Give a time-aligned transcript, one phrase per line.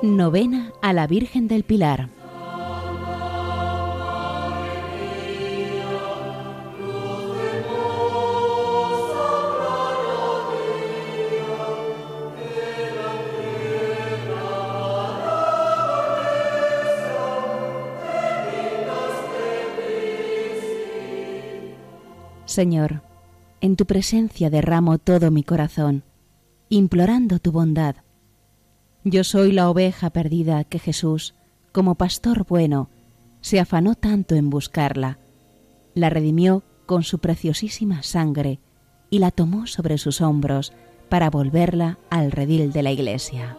[0.00, 2.08] Novena a la Virgen del Pilar.
[22.46, 23.02] Señor,
[23.60, 26.04] en tu presencia derramo todo mi corazón,
[26.68, 27.96] implorando tu bondad
[29.10, 31.34] yo soy la oveja perdida que Jesús,
[31.72, 32.90] como pastor bueno,
[33.40, 35.18] se afanó tanto en buscarla,
[35.94, 38.60] la redimió con su preciosísima sangre
[39.10, 40.72] y la tomó sobre sus hombros
[41.08, 43.56] para volverla al redil de la iglesia.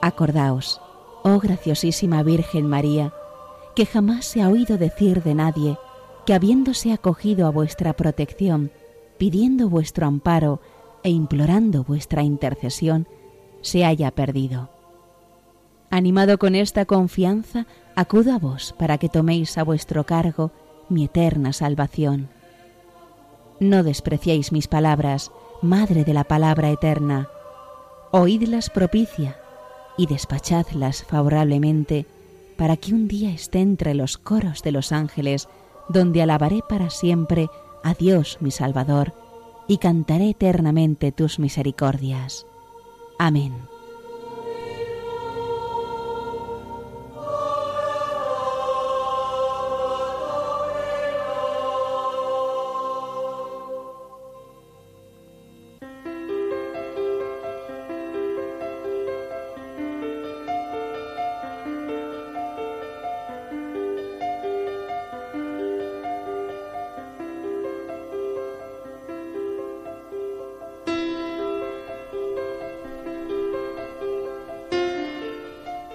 [0.00, 0.80] Acordaos,
[1.24, 3.12] oh graciosísima Virgen María,
[3.74, 5.78] que jamás se ha oído decir de nadie
[6.24, 8.70] que habiéndose acogido a vuestra protección,
[9.16, 10.60] pidiendo vuestro amparo
[11.02, 13.06] e implorando vuestra intercesión,
[13.60, 14.70] se haya perdido.
[15.90, 20.50] Animado con esta confianza, acudo a vos para que toméis a vuestro cargo
[20.88, 22.28] mi eterna salvación.
[23.60, 27.28] No despreciéis mis palabras, Madre de la palabra eterna.
[28.12, 29.36] Oídlas propicia
[29.96, 32.06] y despachadlas favorablemente
[32.56, 35.48] para que un día esté entre los coros de los ángeles,
[35.88, 37.48] donde alabaré para siempre
[37.82, 39.12] a Dios mi Salvador
[39.68, 42.46] y cantaré eternamente tus misericordias.
[43.18, 43.54] Amén.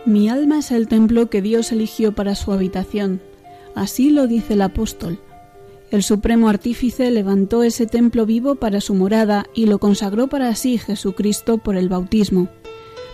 [0.06, 3.22] Mi alma es el templo que Dios eligió para su habitación.
[3.74, 5.19] Así lo dice el apóstol.
[5.91, 10.78] El Supremo Artífice levantó ese templo vivo para su morada y lo consagró para sí
[10.78, 12.50] Jesucristo por el bautismo.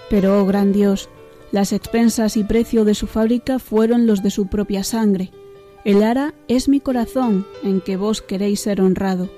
[0.09, 1.09] Pero, oh gran Dios,
[1.51, 5.31] las expensas y precio de su fábrica fueron los de su propia sangre.
[5.85, 9.29] El ara es mi corazón en que vos queréis ser honrado.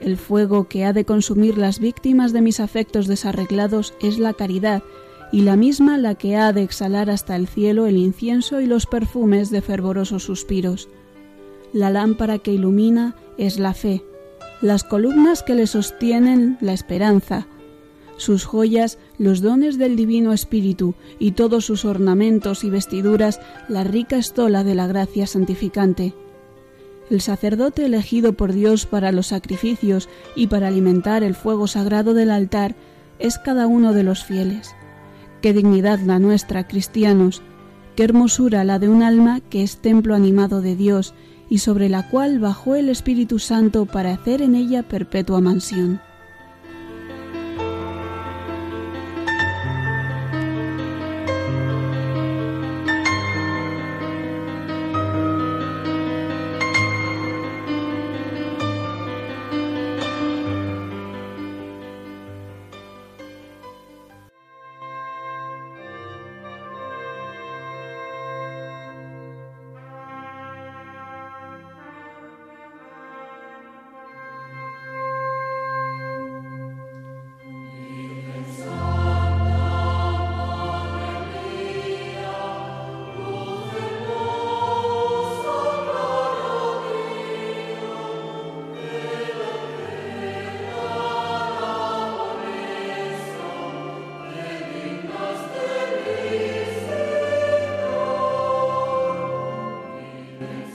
[0.00, 4.82] El fuego que ha de consumir las víctimas de mis afectos desarreglados es la caridad,
[5.32, 8.86] y la misma la que ha de exhalar hasta el cielo el incienso y los
[8.86, 10.88] perfumes de fervorosos suspiros.
[11.72, 14.04] La lámpara que ilumina es la fe,
[14.60, 17.46] las columnas que le sostienen la esperanza,
[18.18, 24.18] sus joyas los dones del Divino Espíritu y todos sus ornamentos y vestiduras la rica
[24.18, 26.14] estola de la gracia santificante.
[27.10, 32.30] El sacerdote elegido por Dios para los sacrificios y para alimentar el fuego sagrado del
[32.30, 32.74] altar
[33.18, 34.74] es cada uno de los fieles.
[35.42, 37.42] Qué dignidad la nuestra, cristianos,
[37.96, 41.14] qué hermosura la de un alma que es templo animado de Dios
[41.50, 46.00] y sobre la cual bajó el Espíritu Santo para hacer en ella perpetua mansión.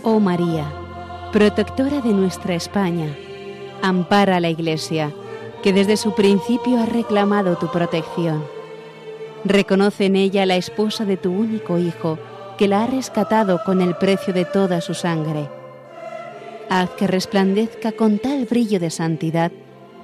[0.04, 0.72] Oh María,
[1.34, 3.16] protectora de nuestra España,
[3.82, 5.12] ampara a la Iglesia,
[5.64, 8.44] que desde su principio ha reclamado tu protección.
[9.44, 12.20] Reconoce en ella la esposa de tu único Hijo,
[12.58, 15.50] que la ha rescatado con el precio de toda su sangre.
[16.70, 19.52] Haz que resplandezca con tal brillo de santidad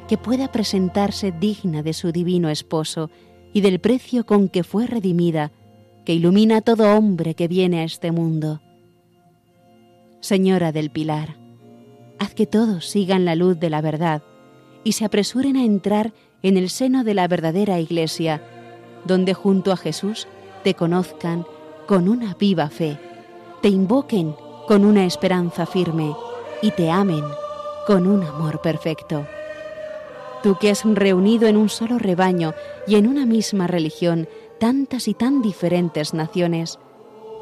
[0.08, 3.10] que pueda presentarse digna de su divino esposo
[3.54, 5.52] y del precio con que fue redimida,
[6.04, 8.63] que ilumina a todo hombre que viene a este mundo.
[10.24, 11.36] Señora del Pilar,
[12.18, 14.24] haz que todos sigan la luz de la verdad
[14.86, 18.42] y se apresuren a entrar en el seno de la verdadera Iglesia,
[19.04, 20.30] donde junto a Jesús
[20.64, 21.46] te conozcan
[21.88, 22.98] con una viva fe,
[23.62, 24.34] te invoquen
[24.66, 26.16] con una esperanza firme
[26.62, 27.26] y te amen
[27.86, 29.28] con un amor perfecto.
[30.42, 32.54] Tú que has reunido en un solo rebaño
[32.88, 36.80] y en una misma religión tantas y tan diferentes naciones,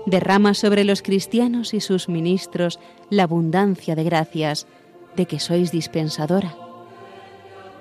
[0.05, 4.67] derrama sobre los cristianos y sus ministros la abundancia de gracias
[5.15, 6.55] de que sois dispensadora.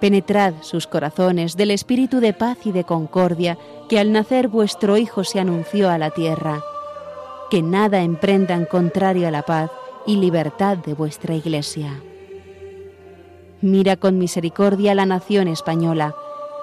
[0.01, 3.59] Penetrad sus corazones del espíritu de paz y de concordia
[3.89, 6.63] que al nacer vuestro Hijo se anunció a la tierra.
[7.51, 9.71] Que nada emprendan contrario a la paz
[10.07, 12.01] y libertad de vuestra Iglesia.
[13.61, 16.15] Mira con misericordia la nación española,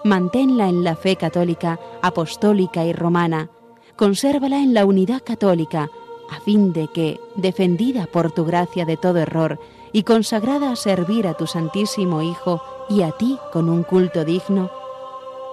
[0.03, 3.51] manténla en la fe católica, apostólica y romana,
[3.97, 5.89] consérvala en la unidad católica,
[6.29, 9.59] a fin de que, defendida por tu gracia de todo error
[9.91, 14.71] y consagrada a servir a tu Santísimo Hijo y a ti con un culto digno,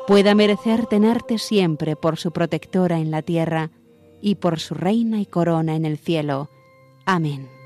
[0.06, 3.70] pueda merecer tenerte siempre por su protectora en la tierra
[4.20, 6.50] y por su reina y corona en el cielo.
[7.06, 7.63] Amén.